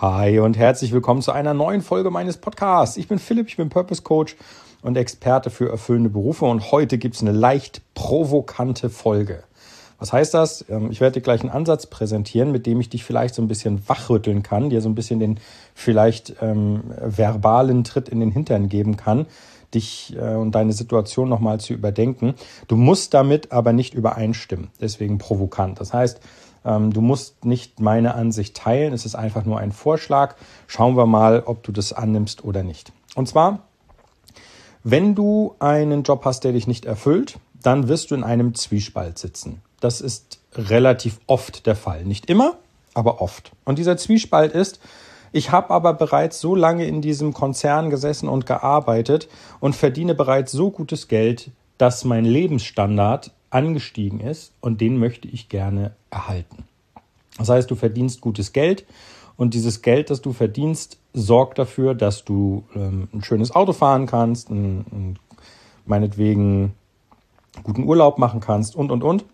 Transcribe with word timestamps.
Hi 0.00 0.38
und 0.38 0.56
herzlich 0.56 0.92
willkommen 0.92 1.20
zu 1.20 1.30
einer 1.30 1.52
neuen 1.52 1.82
Folge 1.82 2.10
meines 2.10 2.38
Podcasts. 2.38 2.96
Ich 2.96 3.06
bin 3.06 3.18
Philipp, 3.18 3.48
ich 3.48 3.58
bin 3.58 3.68
Purpose 3.68 4.00
Coach 4.00 4.34
und 4.80 4.96
Experte 4.96 5.50
für 5.50 5.68
erfüllende 5.68 6.08
Berufe 6.08 6.46
und 6.46 6.72
heute 6.72 6.96
gibt 6.96 7.16
es 7.16 7.20
eine 7.20 7.32
leicht 7.32 7.82
provokante 7.92 8.88
Folge. 8.88 9.42
Was 9.98 10.10
heißt 10.10 10.32
das? 10.32 10.64
Ähm, 10.70 10.90
ich 10.90 11.02
werde 11.02 11.20
dir 11.20 11.20
gleich 11.20 11.42
einen 11.42 11.50
Ansatz 11.50 11.84
präsentieren, 11.84 12.50
mit 12.50 12.64
dem 12.64 12.80
ich 12.80 12.88
dich 12.88 13.04
vielleicht 13.04 13.34
so 13.34 13.42
ein 13.42 13.48
bisschen 13.48 13.86
wachrütteln 13.90 14.42
kann, 14.42 14.70
dir 14.70 14.80
so 14.80 14.88
ein 14.88 14.94
bisschen 14.94 15.20
den 15.20 15.38
vielleicht 15.74 16.34
ähm, 16.40 16.80
verbalen 16.98 17.84
Tritt 17.84 18.08
in 18.08 18.20
den 18.20 18.30
Hintern 18.30 18.70
geben 18.70 18.96
kann, 18.96 19.26
dich 19.74 20.16
äh, 20.16 20.34
und 20.34 20.52
deine 20.54 20.72
Situation 20.72 21.28
nochmal 21.28 21.60
zu 21.60 21.72
überdenken. 21.72 22.34
Du 22.68 22.76
musst 22.76 23.14
damit 23.14 23.52
aber 23.52 23.72
nicht 23.72 23.94
übereinstimmen, 23.94 24.70
deswegen 24.80 25.18
provokant. 25.18 25.80
Das 25.80 25.92
heißt, 25.92 26.20
ähm, 26.64 26.92
du 26.92 27.00
musst 27.00 27.44
nicht 27.44 27.80
meine 27.80 28.14
Ansicht 28.14 28.56
teilen, 28.56 28.92
es 28.92 29.06
ist 29.06 29.14
einfach 29.14 29.44
nur 29.44 29.58
ein 29.58 29.72
Vorschlag. 29.72 30.36
Schauen 30.66 30.96
wir 30.96 31.06
mal, 31.06 31.42
ob 31.46 31.62
du 31.62 31.72
das 31.72 31.92
annimmst 31.92 32.44
oder 32.44 32.62
nicht. 32.62 32.92
Und 33.14 33.28
zwar, 33.28 33.60
wenn 34.82 35.14
du 35.14 35.54
einen 35.58 36.02
Job 36.02 36.24
hast, 36.24 36.44
der 36.44 36.52
dich 36.52 36.66
nicht 36.66 36.84
erfüllt, 36.84 37.38
dann 37.62 37.88
wirst 37.88 38.10
du 38.10 38.14
in 38.14 38.24
einem 38.24 38.54
Zwiespalt 38.54 39.18
sitzen. 39.18 39.60
Das 39.80 40.00
ist 40.00 40.38
relativ 40.54 41.20
oft 41.26 41.66
der 41.66 41.76
Fall. 41.76 42.04
Nicht 42.04 42.28
immer, 42.30 42.56
aber 42.94 43.20
oft. 43.20 43.52
Und 43.64 43.78
dieser 43.78 43.96
Zwiespalt 43.96 44.52
ist, 44.52 44.80
ich 45.32 45.52
habe 45.52 45.70
aber 45.70 45.94
bereits 45.94 46.40
so 46.40 46.54
lange 46.54 46.86
in 46.86 47.02
diesem 47.02 47.32
Konzern 47.32 47.90
gesessen 47.90 48.28
und 48.28 48.46
gearbeitet 48.46 49.28
und 49.60 49.76
verdiene 49.76 50.14
bereits 50.14 50.52
so 50.52 50.70
gutes 50.70 51.08
Geld, 51.08 51.50
dass 51.78 52.04
mein 52.04 52.24
Lebensstandard 52.24 53.32
angestiegen 53.50 54.20
ist 54.20 54.52
und 54.60 54.80
den 54.80 54.98
möchte 54.98 55.28
ich 55.28 55.48
gerne 55.48 55.92
erhalten. 56.10 56.64
Das 57.38 57.48
heißt, 57.48 57.70
du 57.70 57.74
verdienst 57.74 58.20
gutes 58.20 58.52
Geld 58.52 58.84
und 59.36 59.54
dieses 59.54 59.82
Geld, 59.82 60.10
das 60.10 60.20
du 60.20 60.32
verdienst, 60.32 60.98
sorgt 61.14 61.58
dafür, 61.58 61.94
dass 61.94 62.24
du 62.24 62.64
ähm, 62.74 63.08
ein 63.12 63.24
schönes 63.24 63.54
Auto 63.54 63.72
fahren 63.72 64.06
kannst, 64.06 64.50
ein, 64.50 64.84
ein, 64.92 65.18
meinetwegen 65.86 66.74
guten 67.62 67.84
Urlaub 67.84 68.18
machen 68.18 68.40
kannst 68.40 68.76
und, 68.76 68.90
und, 68.92 69.02
und. 69.02 69.24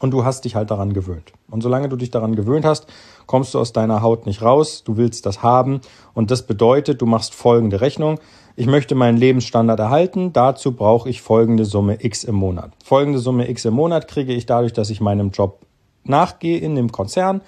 Und 0.00 0.10
du 0.10 0.24
hast 0.24 0.44
dich 0.44 0.54
halt 0.54 0.70
daran 0.70 0.92
gewöhnt. 0.92 1.32
Und 1.50 1.62
solange 1.62 1.88
du 1.88 1.96
dich 1.96 2.10
daran 2.10 2.36
gewöhnt 2.36 2.64
hast, 2.64 2.86
kommst 3.26 3.54
du 3.54 3.58
aus 3.58 3.72
deiner 3.72 4.02
Haut 4.02 4.26
nicht 4.26 4.42
raus. 4.42 4.84
Du 4.84 4.96
willst 4.96 5.24
das 5.24 5.42
haben. 5.42 5.80
Und 6.12 6.30
das 6.30 6.46
bedeutet, 6.46 7.00
du 7.00 7.06
machst 7.06 7.34
folgende 7.34 7.80
Rechnung. 7.80 8.18
Ich 8.56 8.66
möchte 8.66 8.94
meinen 8.94 9.16
Lebensstandard 9.16 9.80
erhalten. 9.80 10.32
Dazu 10.32 10.72
brauche 10.72 11.08
ich 11.08 11.22
folgende 11.22 11.64
Summe 11.64 12.04
X 12.04 12.24
im 12.24 12.34
Monat. 12.34 12.72
Folgende 12.84 13.18
Summe 13.18 13.48
X 13.48 13.64
im 13.64 13.74
Monat 13.74 14.08
kriege 14.08 14.34
ich 14.34 14.46
dadurch, 14.46 14.72
dass 14.72 14.90
ich 14.90 15.00
meinem 15.00 15.30
Job 15.30 15.64
nachgehe 16.04 16.58
in 16.58 16.74
dem 16.74 16.92
Konzern. 16.92 17.40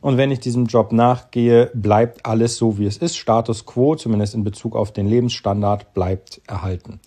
Und 0.00 0.16
wenn 0.16 0.30
ich 0.30 0.40
diesem 0.40 0.66
Job 0.66 0.92
nachgehe, 0.92 1.70
bleibt 1.74 2.24
alles 2.24 2.56
so, 2.56 2.78
wie 2.78 2.86
es 2.86 2.96
ist. 2.96 3.18
Status 3.18 3.66
quo, 3.66 3.96
zumindest 3.96 4.34
in 4.34 4.44
Bezug 4.44 4.74
auf 4.74 4.92
den 4.92 5.06
Lebensstandard, 5.06 5.92
bleibt 5.92 6.40
erhalten. 6.46 7.00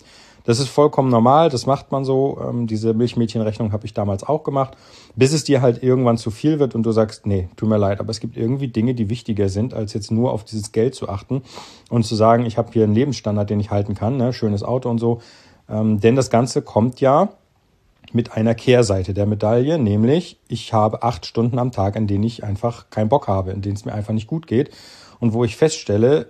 Das 0.44 0.60
ist 0.60 0.68
vollkommen 0.68 1.08
normal, 1.08 1.48
das 1.48 1.64
macht 1.64 1.90
man 1.90 2.04
so. 2.04 2.38
Ähm, 2.46 2.66
diese 2.66 2.92
Milchmädchenrechnung 2.92 3.72
habe 3.72 3.86
ich 3.86 3.94
damals 3.94 4.22
auch 4.24 4.44
gemacht, 4.44 4.76
bis 5.16 5.32
es 5.32 5.44
dir 5.44 5.62
halt 5.62 5.82
irgendwann 5.82 6.18
zu 6.18 6.30
viel 6.30 6.58
wird 6.58 6.74
und 6.74 6.84
du 6.84 6.92
sagst, 6.92 7.26
nee, 7.26 7.48
tut 7.56 7.68
mir 7.68 7.78
leid, 7.78 7.98
aber 7.98 8.10
es 8.10 8.20
gibt 8.20 8.36
irgendwie 8.36 8.68
Dinge, 8.68 8.94
die 8.94 9.08
wichtiger 9.08 9.48
sind, 9.48 9.72
als 9.72 9.94
jetzt 9.94 10.10
nur 10.10 10.32
auf 10.32 10.44
dieses 10.44 10.72
Geld 10.72 10.94
zu 10.94 11.08
achten 11.08 11.42
und 11.88 12.04
zu 12.04 12.14
sagen, 12.14 12.44
ich 12.44 12.58
habe 12.58 12.70
hier 12.72 12.84
einen 12.84 12.94
Lebensstandard, 12.94 13.48
den 13.48 13.58
ich 13.58 13.70
halten 13.70 13.94
kann, 13.94 14.18
ne? 14.18 14.34
schönes 14.34 14.62
Auto 14.62 14.90
und 14.90 14.98
so. 14.98 15.22
Ähm, 15.68 15.98
denn 16.00 16.14
das 16.14 16.28
Ganze 16.28 16.60
kommt 16.60 17.00
ja 17.00 17.30
mit 18.12 18.32
einer 18.32 18.54
Kehrseite 18.54 19.14
der 19.14 19.24
Medaille, 19.24 19.78
nämlich 19.78 20.38
ich 20.46 20.74
habe 20.74 21.02
acht 21.02 21.24
Stunden 21.24 21.58
am 21.58 21.72
Tag, 21.72 21.96
in 21.96 22.06
denen 22.06 22.22
ich 22.22 22.44
einfach 22.44 22.90
keinen 22.90 23.08
Bock 23.08 23.28
habe, 23.28 23.50
in 23.50 23.62
denen 23.62 23.76
es 23.76 23.86
mir 23.86 23.94
einfach 23.94 24.12
nicht 24.12 24.26
gut 24.26 24.46
geht 24.46 24.70
und 25.20 25.32
wo 25.32 25.42
ich 25.42 25.56
feststelle, 25.56 26.28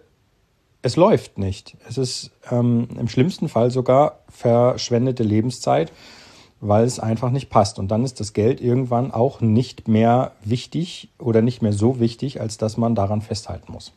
es 0.84 0.96
läuft 0.96 1.38
nicht. 1.38 1.78
Es 1.88 1.96
ist 1.96 2.30
ähm, 2.50 2.88
im 3.00 3.08
schlimmsten 3.08 3.48
Fall 3.48 3.70
sogar 3.70 4.18
verschwendete 4.28 5.22
Lebenszeit, 5.22 5.90
weil 6.60 6.84
es 6.84 7.00
einfach 7.00 7.30
nicht 7.30 7.48
passt. 7.48 7.78
Und 7.78 7.88
dann 7.88 8.04
ist 8.04 8.20
das 8.20 8.34
Geld 8.34 8.60
irgendwann 8.60 9.10
auch 9.10 9.40
nicht 9.40 9.88
mehr 9.88 10.32
wichtig 10.44 11.08
oder 11.18 11.40
nicht 11.40 11.62
mehr 11.62 11.72
so 11.72 12.00
wichtig, 12.00 12.42
als 12.42 12.58
dass 12.58 12.76
man 12.76 12.94
daran 12.94 13.22
festhalten 13.22 13.72
muss. 13.72 13.92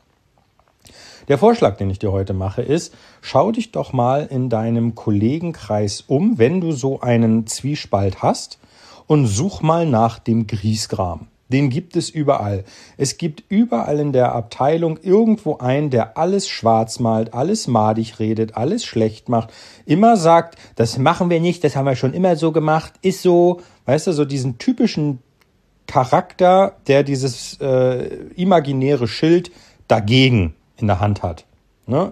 Der 1.28 1.38
Vorschlag, 1.38 1.75
den 1.75 1.89
ich 1.89 2.00
dir 2.00 2.13
heute 2.13 2.34
mache, 2.34 2.61
ist, 2.61 2.94
schau 3.19 3.51
dich 3.51 3.73
doch 3.73 3.91
mal 3.91 4.25
in 4.25 4.50
deinem 4.50 4.95
Kollegenkreis 4.95 6.06
um, 6.07 6.38
wenn 6.38 6.61
du 6.61 6.72
so 6.72 7.01
einen 7.01 7.47
Zwiespalt 7.47 8.23
hast, 8.23 8.59
und 9.07 9.28
such 9.28 9.61
mal 9.61 9.85
nach 9.85 10.19
dem 10.19 10.47
Griesgram. 10.47 11.28
Den 11.50 11.69
gibt 11.69 11.96
es 11.96 12.09
überall. 12.09 12.66
Es 12.97 13.18
gibt 13.18 13.44
überall 13.47 14.00
in 14.00 14.12
der 14.12 14.34
Abteilung 14.35 15.00
irgendwo 15.02 15.58
einen, 15.58 15.90
der 15.90 16.18
alles 16.18 16.50
schwarz 16.50 17.00
malt, 17.00 17.34
alles 17.34 17.68
madig 17.68 18.19
redet, 18.19 18.58
alles 18.58 18.84
schlecht 18.84 19.30
macht, 19.30 19.53
immer 19.85 20.18
sagt, 20.18 20.58
das 20.75 20.97
machen 20.97 21.30
wir 21.30 21.40
nicht, 21.40 21.63
das 21.63 21.75
haben 21.75 21.85
wir 21.85 21.96
schon 21.96 22.13
immer 22.13 22.35
so 22.35 22.52
gemacht, 22.52 22.94
ist 23.02 23.22
so, 23.22 23.62
weißt 23.85 24.08
du, 24.08 24.12
so 24.12 24.25
diesen 24.25 24.58
typischen 24.58 25.19
Charakter, 25.88 26.75
der 26.88 27.03
dieses 27.03 27.59
äh, 27.62 28.08
imaginäre 28.35 29.08
Schild 29.08 29.52
dagegen 29.88 30.53
in 30.75 30.88
der 30.88 31.00
Hand 31.00 31.24
hat. 31.24 31.46
Ne? 31.85 32.12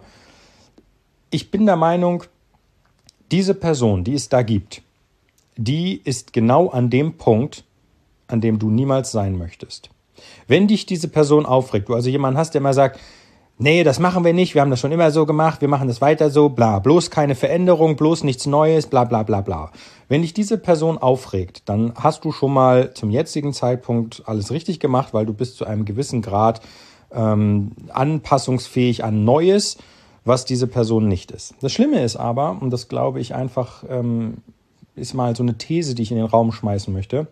Ich 1.29 1.51
bin 1.51 1.65
der 1.65 1.75
Meinung, 1.75 2.23
diese 3.31 3.53
Person, 3.53 4.05
die 4.05 4.13
es 4.13 4.29
da 4.29 4.43
gibt, 4.43 4.81
die 5.57 6.01
ist 6.03 6.31
genau 6.31 6.69
an 6.69 6.89
dem 6.89 7.17
Punkt, 7.17 7.65
an 8.27 8.41
dem 8.41 8.59
du 8.59 8.69
niemals 8.69 9.11
sein 9.11 9.37
möchtest. 9.37 9.89
Wenn 10.47 10.67
dich 10.67 10.85
diese 10.85 11.07
Person 11.07 11.45
aufregt, 11.45 11.89
du 11.89 11.93
also 11.93 12.09
jemanden 12.09 12.37
hast, 12.37 12.53
der 12.53 12.61
immer 12.61 12.73
sagt, 12.73 12.99
nee, 13.57 13.83
das 13.83 13.99
machen 13.99 14.23
wir 14.23 14.33
nicht, 14.33 14.53
wir 14.53 14.61
haben 14.61 14.69
das 14.69 14.79
schon 14.79 14.91
immer 14.91 15.11
so 15.11 15.25
gemacht, 15.25 15.61
wir 15.61 15.67
machen 15.67 15.87
das 15.87 16.01
weiter 16.01 16.29
so, 16.29 16.49
bla, 16.49 16.79
bloß 16.79 17.09
keine 17.09 17.35
Veränderung, 17.35 17.95
bloß 17.95 18.23
nichts 18.23 18.45
Neues, 18.45 18.87
bla 18.87 19.03
bla 19.03 19.23
bla 19.23 19.41
bla. 19.41 19.71
Wenn 20.07 20.21
dich 20.21 20.33
diese 20.33 20.57
Person 20.57 20.97
aufregt, 20.97 21.63
dann 21.69 21.93
hast 21.95 22.25
du 22.25 22.31
schon 22.31 22.53
mal 22.53 22.93
zum 22.93 23.09
jetzigen 23.09 23.53
Zeitpunkt 23.53 24.23
alles 24.25 24.51
richtig 24.51 24.79
gemacht, 24.79 25.13
weil 25.13 25.25
du 25.25 25.33
bist 25.33 25.57
zu 25.57 25.65
einem 25.65 25.85
gewissen 25.85 26.21
Grad 26.21 26.61
ähm, 27.11 27.71
anpassungsfähig 27.89 29.03
an 29.03 29.23
Neues, 29.23 29.77
was 30.25 30.45
diese 30.45 30.67
Person 30.67 31.07
nicht 31.07 31.31
ist. 31.31 31.53
Das 31.61 31.71
Schlimme 31.71 32.03
ist 32.03 32.15
aber, 32.15 32.57
und 32.59 32.71
das 32.71 32.87
glaube 32.87 33.19
ich 33.19 33.35
einfach, 33.35 33.83
ähm, 33.89 34.37
ist 34.95 35.13
mal 35.13 35.35
so 35.35 35.43
eine 35.43 35.57
These, 35.57 35.93
die 35.93 36.03
ich 36.03 36.11
in 36.11 36.17
den 36.17 36.25
Raum 36.25 36.51
schmeißen 36.51 36.91
möchte, 36.93 37.27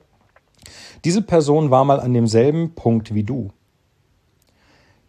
diese 1.03 1.21
Person 1.21 1.71
war 1.71 1.85
mal 1.85 1.99
an 1.99 2.13
demselben 2.13 2.75
Punkt 2.75 3.13
wie 3.13 3.23
du. 3.23 3.51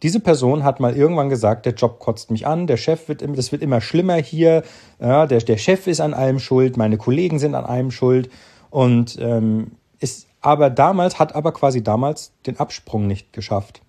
Diese 0.02 0.20
Person 0.20 0.64
hat 0.64 0.80
mal 0.80 0.96
irgendwann 0.96 1.30
gesagt, 1.30 1.64
der 1.64 1.72
Job 1.72 1.98
kotzt 1.98 2.30
mich 2.30 2.46
an, 2.46 2.66
der 2.66 2.76
Chef 2.76 3.08
wird, 3.08 3.22
das 3.36 3.52
wird 3.52 3.62
immer 3.62 3.80
schlimmer 3.80 4.16
hier, 4.16 4.62
ja, 5.00 5.26
der, 5.26 5.38
der 5.38 5.56
Chef 5.56 5.86
ist 5.86 6.00
an 6.00 6.12
allem 6.12 6.40
schuld, 6.40 6.76
meine 6.76 6.98
Kollegen 6.98 7.38
sind 7.38 7.54
an 7.54 7.64
allem 7.64 7.90
schuld 7.90 8.28
und 8.68 9.16
ähm, 9.18 9.72
ist 10.00 10.26
aber 10.42 10.68
damals, 10.68 11.18
hat 11.18 11.34
aber 11.34 11.52
quasi 11.52 11.82
damals 11.82 12.32
den 12.44 12.60
Absprung 12.60 13.06
nicht 13.06 13.32
geschafft. 13.32 13.80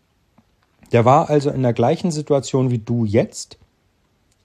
Der 0.93 1.03
war 1.03 1.29
also 1.29 1.49
in 1.49 1.63
der 1.63 1.73
gleichen 1.73 2.11
Situation 2.11 2.71
wie 2.71 2.77
du 2.79 3.03
jetzt 3.03 3.57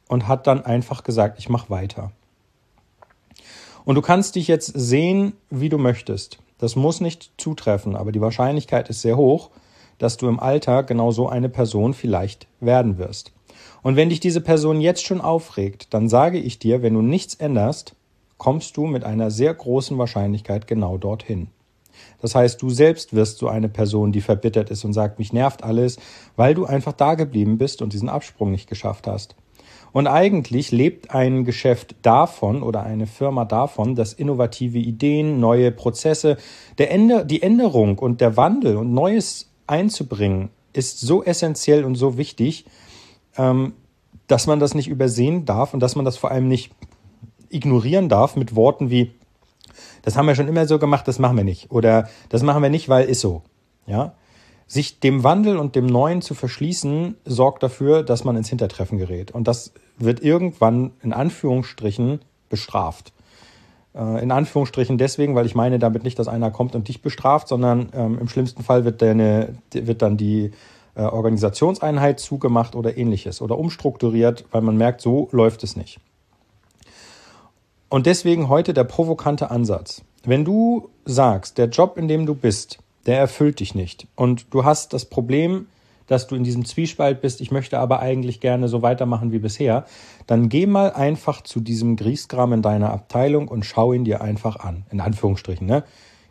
und 0.08 0.26
hat 0.26 0.48
dann 0.48 0.64
einfach 0.64 1.04
gesagt, 1.04 1.38
ich 1.38 1.48
mache 1.48 1.70
weiter. 1.70 2.10
Und 3.84 3.94
du 3.94 4.02
kannst 4.02 4.34
dich 4.34 4.48
jetzt 4.48 4.72
sehen, 4.74 5.34
wie 5.50 5.68
du 5.68 5.78
möchtest. 5.78 6.38
Das 6.60 6.76
muss 6.76 7.00
nicht 7.00 7.32
zutreffen, 7.38 7.96
aber 7.96 8.12
die 8.12 8.20
Wahrscheinlichkeit 8.20 8.90
ist 8.90 9.00
sehr 9.00 9.16
hoch, 9.16 9.48
dass 9.96 10.18
du 10.18 10.28
im 10.28 10.38
Alter 10.38 10.82
genau 10.82 11.10
so 11.10 11.26
eine 11.26 11.48
Person 11.48 11.94
vielleicht 11.94 12.48
werden 12.60 12.98
wirst. 12.98 13.32
Und 13.82 13.96
wenn 13.96 14.10
dich 14.10 14.20
diese 14.20 14.42
Person 14.42 14.82
jetzt 14.82 15.06
schon 15.06 15.22
aufregt, 15.22 15.94
dann 15.94 16.10
sage 16.10 16.38
ich 16.38 16.58
dir, 16.58 16.82
wenn 16.82 16.92
du 16.92 17.00
nichts 17.00 17.34
änderst, 17.34 17.94
kommst 18.36 18.76
du 18.76 18.84
mit 18.86 19.04
einer 19.04 19.30
sehr 19.30 19.54
großen 19.54 19.96
Wahrscheinlichkeit 19.96 20.66
genau 20.66 20.98
dorthin. 20.98 21.48
Das 22.20 22.34
heißt, 22.34 22.60
du 22.60 22.68
selbst 22.68 23.14
wirst 23.14 23.38
so 23.38 23.48
eine 23.48 23.70
Person, 23.70 24.12
die 24.12 24.20
verbittert 24.20 24.70
ist 24.70 24.84
und 24.84 24.92
sagt, 24.92 25.18
mich 25.18 25.32
nervt 25.32 25.64
alles, 25.64 25.98
weil 26.36 26.54
du 26.54 26.66
einfach 26.66 26.92
da 26.92 27.14
geblieben 27.14 27.56
bist 27.56 27.80
und 27.80 27.94
diesen 27.94 28.10
Absprung 28.10 28.50
nicht 28.50 28.68
geschafft 28.68 29.06
hast. 29.06 29.34
Und 29.92 30.06
eigentlich 30.06 30.70
lebt 30.70 31.10
ein 31.12 31.44
Geschäft 31.44 31.96
davon 32.02 32.62
oder 32.62 32.82
eine 32.82 33.06
Firma 33.06 33.44
davon, 33.44 33.94
dass 33.96 34.12
innovative 34.12 34.78
Ideen, 34.78 35.40
neue 35.40 35.72
Prozesse, 35.72 36.36
der 36.78 36.90
Änder 36.90 37.24
die 37.24 37.42
Änderung 37.42 37.98
und 37.98 38.20
der 38.20 38.36
Wandel 38.36 38.76
und 38.76 38.92
Neues 38.92 39.50
einzubringen, 39.66 40.50
ist 40.72 41.00
so 41.00 41.24
essentiell 41.24 41.84
und 41.84 41.96
so 41.96 42.16
wichtig, 42.16 42.64
ähm, 43.36 43.72
dass 44.26 44.46
man 44.46 44.60
das 44.60 44.74
nicht 44.74 44.88
übersehen 44.88 45.44
darf 45.44 45.74
und 45.74 45.80
dass 45.80 45.96
man 45.96 46.04
das 46.04 46.16
vor 46.16 46.30
allem 46.30 46.46
nicht 46.46 46.70
ignorieren 47.48 48.08
darf 48.08 48.36
mit 48.36 48.54
Worten 48.54 48.90
wie, 48.90 49.10
das 50.02 50.16
haben 50.16 50.26
wir 50.26 50.36
schon 50.36 50.48
immer 50.48 50.66
so 50.66 50.78
gemacht, 50.78 51.08
das 51.08 51.18
machen 51.18 51.36
wir 51.36 51.44
nicht. 51.44 51.70
Oder 51.70 52.08
das 52.28 52.42
machen 52.42 52.62
wir 52.62 52.70
nicht, 52.70 52.88
weil 52.88 53.08
ist 53.08 53.20
so. 53.20 53.42
Ja, 53.86 54.14
sich 54.70 55.00
dem 55.00 55.24
Wandel 55.24 55.56
und 55.56 55.74
dem 55.74 55.86
Neuen 55.86 56.22
zu 56.22 56.34
verschließen, 56.34 57.16
sorgt 57.24 57.64
dafür, 57.64 58.04
dass 58.04 58.22
man 58.22 58.36
ins 58.36 58.48
Hintertreffen 58.50 58.98
gerät. 58.98 59.32
Und 59.32 59.48
das 59.48 59.72
wird 59.98 60.22
irgendwann 60.22 60.92
in 61.02 61.12
Anführungsstrichen 61.12 62.20
bestraft. 62.48 63.12
Äh, 63.96 64.22
in 64.22 64.30
Anführungsstrichen 64.30 64.96
deswegen, 64.96 65.34
weil 65.34 65.46
ich 65.46 65.56
meine 65.56 65.80
damit 65.80 66.04
nicht, 66.04 66.20
dass 66.20 66.28
einer 66.28 66.52
kommt 66.52 66.76
und 66.76 66.86
dich 66.86 67.02
bestraft, 67.02 67.48
sondern 67.48 67.88
ähm, 67.94 68.16
im 68.20 68.28
schlimmsten 68.28 68.62
Fall 68.62 68.84
wird, 68.84 69.02
deine, 69.02 69.56
wird 69.72 70.02
dann 70.02 70.16
die 70.16 70.52
äh, 70.94 71.02
Organisationseinheit 71.02 72.20
zugemacht 72.20 72.76
oder 72.76 72.96
ähnliches 72.96 73.42
oder 73.42 73.58
umstrukturiert, 73.58 74.44
weil 74.52 74.62
man 74.62 74.76
merkt, 74.76 75.00
so 75.00 75.28
läuft 75.32 75.64
es 75.64 75.74
nicht. 75.74 75.98
Und 77.88 78.06
deswegen 78.06 78.48
heute 78.48 78.72
der 78.72 78.84
provokante 78.84 79.50
Ansatz. 79.50 80.02
Wenn 80.22 80.44
du 80.44 80.90
sagst, 81.06 81.58
der 81.58 81.70
Job, 81.70 81.98
in 81.98 82.06
dem 82.06 82.24
du 82.24 82.36
bist, 82.36 82.78
der 83.06 83.18
erfüllt 83.18 83.60
dich 83.60 83.74
nicht 83.74 84.06
und 84.16 84.46
du 84.52 84.64
hast 84.64 84.92
das 84.92 85.04
Problem, 85.04 85.66
dass 86.10 86.26
du 86.26 86.34
in 86.34 86.42
diesem 86.42 86.64
Zwiespalt 86.64 87.20
bist, 87.20 87.40
ich 87.40 87.52
möchte 87.52 87.78
aber 87.78 88.00
eigentlich 88.00 88.40
gerne 88.40 88.66
so 88.66 88.82
weitermachen 88.82 89.30
wie 89.30 89.38
bisher, 89.38 89.86
dann 90.26 90.48
geh 90.48 90.66
mal 90.66 90.92
einfach 90.92 91.40
zu 91.40 91.60
diesem 91.60 91.94
Griesgram 91.94 92.52
in 92.52 92.62
deiner 92.62 92.92
Abteilung 92.92 93.46
und 93.46 93.64
schau 93.64 93.92
ihn 93.92 94.04
dir 94.04 94.20
einfach 94.20 94.56
an, 94.56 94.84
in 94.90 95.00
Anführungsstrichen, 95.00 95.66
ne? 95.66 95.84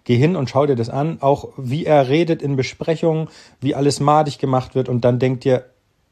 Geh 0.03 0.17
hin 0.17 0.35
und 0.35 0.49
schau 0.49 0.65
dir 0.65 0.75
das 0.75 0.89
an, 0.89 1.21
auch 1.21 1.49
wie 1.55 1.85
er 1.85 2.09
redet 2.09 2.41
in 2.41 2.55
Besprechungen, 2.55 3.29
wie 3.61 3.75
alles 3.75 3.99
madig 3.99 4.37
gemacht 4.37 4.75
wird 4.75 4.89
und 4.89 5.05
dann 5.05 5.19
denk 5.19 5.41
dir, 5.41 5.65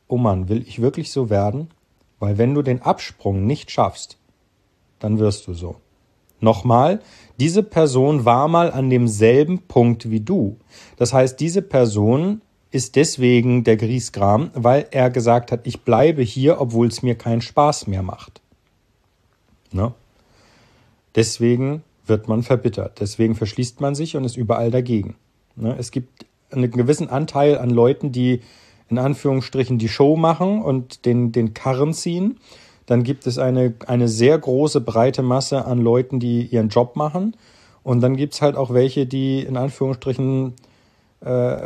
oh 0.07 0.17
Mann, 0.17 0.47
will 0.47 0.63
ich 0.65 0.81
wirklich 0.81 1.11
so 1.11 1.29
werden? 1.29 1.69
Weil 2.19 2.37
wenn 2.37 2.53
du 2.53 2.61
den 2.61 2.81
Absprung 2.81 3.45
nicht 3.45 3.69
schaffst, 3.69 4.17
dann 4.99 5.19
wirst 5.19 5.47
du 5.47 5.53
so. 5.53 5.75
Nochmal, 6.39 7.01
diese 7.39 7.63
Person 7.63 8.25
war 8.25 8.47
mal 8.47 8.71
an 8.71 8.89
demselben 8.89 9.59
Punkt 9.67 10.09
wie 10.09 10.19
du. 10.19 10.57
Das 10.97 11.13
heißt, 11.13 11.39
diese 11.39 11.61
Person 11.61 12.41
ist 12.71 12.95
deswegen 12.95 13.63
der 13.63 13.77
Griesgram, 13.77 14.51
weil 14.53 14.87
er 14.91 15.09
gesagt 15.09 15.51
hat, 15.51 15.65
ich 15.65 15.81
bleibe 15.81 16.21
hier, 16.21 16.59
obwohl 16.59 16.87
es 16.87 17.01
mir 17.01 17.15
keinen 17.15 17.41
Spaß 17.41 17.87
mehr 17.87 18.03
macht. 18.03 18.41
Ne? 19.71 19.93
Deswegen 21.15 21.83
wird 22.05 22.27
man 22.27 22.43
verbittert. 22.43 22.99
Deswegen 22.99 23.35
verschließt 23.35 23.81
man 23.81 23.95
sich 23.95 24.15
und 24.15 24.23
ist 24.23 24.37
überall 24.37 24.71
dagegen. 24.71 25.15
Ne? 25.55 25.75
Es 25.77 25.91
gibt 25.91 26.25
einen 26.51 26.71
gewissen 26.71 27.09
Anteil 27.09 27.57
an 27.57 27.69
Leuten, 27.69 28.11
die 28.11 28.41
in 28.89 28.97
Anführungsstrichen 28.97 29.77
die 29.77 29.89
Show 29.89 30.15
machen 30.15 30.61
und 30.61 31.05
den, 31.05 31.31
den 31.31 31.53
Karren 31.53 31.93
ziehen. 31.93 32.39
Dann 32.87 33.03
gibt 33.03 33.27
es 33.27 33.37
eine, 33.37 33.73
eine 33.85 34.07
sehr 34.07 34.37
große, 34.39 34.81
breite 34.81 35.21
Masse 35.21 35.65
an 35.65 35.79
Leuten, 35.79 36.19
die 36.19 36.43
ihren 36.47 36.69
Job 36.69 36.95
machen. 36.95 37.35
Und 37.83 38.01
dann 38.01 38.17
gibt 38.17 38.33
es 38.33 38.41
halt 38.41 38.55
auch 38.55 38.73
welche, 38.73 39.05
die 39.05 39.41
in 39.41 39.55
Anführungsstrichen 39.55 40.53
äh, 41.21 41.57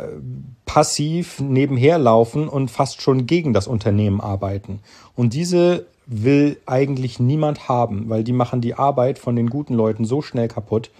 passiv 0.66 1.40
nebenher 1.40 1.98
laufen 1.98 2.48
und 2.48 2.70
fast 2.70 3.02
schon 3.02 3.26
gegen 3.26 3.52
das 3.52 3.66
Unternehmen 3.66 4.20
arbeiten. 4.20 4.80
Und 5.16 5.32
diese 5.34 5.86
will 6.06 6.58
eigentlich 6.66 7.20
niemand 7.20 7.68
haben, 7.68 8.08
weil 8.08 8.24
die 8.24 8.32
machen 8.32 8.60
die 8.60 8.74
Arbeit 8.74 9.18
von 9.18 9.36
den 9.36 9.48
guten 9.48 9.74
Leuten 9.74 10.04
so 10.04 10.22
schnell 10.22 10.48
kaputt. 10.48 10.90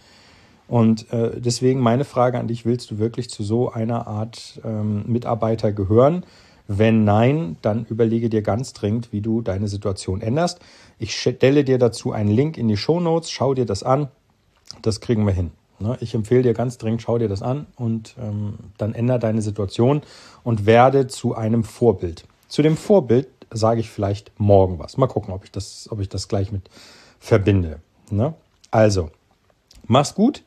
Und 0.68 1.12
äh, 1.12 1.40
deswegen 1.40 1.80
meine 1.80 2.04
Frage 2.04 2.38
an 2.38 2.46
dich, 2.46 2.64
willst 2.64 2.90
du 2.90 2.98
wirklich 2.98 3.28
zu 3.28 3.42
so 3.42 3.72
einer 3.72 4.06
Art 4.06 4.60
ähm, 4.64 5.02
Mitarbeiter 5.06 5.72
gehören? 5.72 6.24
Wenn 6.68 7.04
nein, 7.04 7.56
dann 7.62 7.84
überlege 7.86 8.28
dir 8.28 8.42
ganz 8.42 8.72
dringend, 8.72 9.12
wie 9.12 9.20
du 9.20 9.42
deine 9.42 9.68
Situation 9.68 10.20
änderst. 10.20 10.60
Ich 10.98 11.14
stelle 11.14 11.64
dir 11.64 11.78
dazu 11.78 12.12
einen 12.12 12.30
Link 12.30 12.56
in 12.56 12.68
die 12.68 12.76
Show 12.76 13.00
Notes, 13.00 13.30
schau 13.30 13.54
dir 13.54 13.66
das 13.66 13.82
an. 13.82 14.08
Das 14.80 15.00
kriegen 15.00 15.26
wir 15.26 15.34
hin. 15.34 15.50
Ne? 15.80 15.96
Ich 16.00 16.14
empfehle 16.14 16.42
dir 16.42 16.54
ganz 16.54 16.78
dringend, 16.78 17.02
schau 17.02 17.18
dir 17.18 17.28
das 17.28 17.42
an 17.42 17.66
und 17.76 18.14
ähm, 18.20 18.54
dann 18.78 18.94
ändere 18.94 19.18
deine 19.18 19.42
Situation 19.42 20.02
und 20.44 20.64
werde 20.64 21.08
zu 21.08 21.34
einem 21.34 21.64
Vorbild. 21.64 22.24
Zu 22.48 22.62
dem 22.62 22.76
Vorbild 22.76 23.28
sage 23.50 23.80
ich 23.80 23.90
vielleicht 23.90 24.32
morgen 24.38 24.78
was. 24.78 24.96
Mal 24.96 25.08
gucken, 25.08 25.34
ob 25.34 25.44
ich 25.44 25.50
das, 25.50 25.88
ob 25.90 26.00
ich 26.00 26.08
das 26.08 26.28
gleich 26.28 26.52
mit 26.52 26.70
verbinde. 27.18 27.80
Ne? 28.10 28.34
Also, 28.70 29.10
mach's 29.86 30.14
gut. 30.14 30.44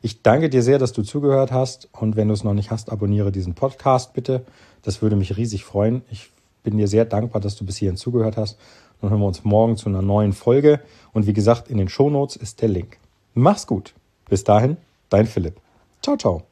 Ich 0.00 0.22
danke 0.22 0.48
dir 0.48 0.62
sehr, 0.62 0.78
dass 0.78 0.92
du 0.92 1.02
zugehört 1.02 1.52
hast. 1.52 1.88
Und 1.92 2.16
wenn 2.16 2.28
du 2.28 2.34
es 2.34 2.44
noch 2.44 2.54
nicht 2.54 2.70
hast, 2.70 2.90
abonniere 2.90 3.32
diesen 3.32 3.54
Podcast 3.54 4.14
bitte. 4.14 4.44
Das 4.82 5.02
würde 5.02 5.16
mich 5.16 5.36
riesig 5.36 5.64
freuen. 5.64 6.02
Ich 6.10 6.30
bin 6.62 6.76
dir 6.76 6.88
sehr 6.88 7.04
dankbar, 7.04 7.40
dass 7.40 7.56
du 7.56 7.64
bis 7.64 7.76
hierhin 7.76 7.96
zugehört 7.96 8.36
hast. 8.36 8.58
Dann 9.00 9.10
hören 9.10 9.20
wir 9.20 9.26
uns 9.26 9.44
morgen 9.44 9.76
zu 9.76 9.88
einer 9.88 10.02
neuen 10.02 10.32
Folge. 10.32 10.80
Und 11.12 11.26
wie 11.26 11.32
gesagt, 11.32 11.68
in 11.68 11.78
den 11.78 11.88
Shownotes 11.88 12.36
ist 12.36 12.60
der 12.62 12.68
Link. 12.68 12.98
Mach's 13.34 13.66
gut. 13.66 13.94
Bis 14.28 14.44
dahin, 14.44 14.76
dein 15.08 15.26
Philipp. 15.26 15.60
Ciao, 16.02 16.16
ciao. 16.16 16.47